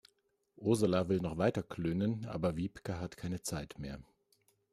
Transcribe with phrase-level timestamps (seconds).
[0.57, 3.99] Ursula will noch weiter klönen, aber Wiebke hat keine Zeit mehr.